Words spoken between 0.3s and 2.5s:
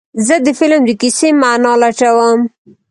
د فلم د کیسې معنی لټوم.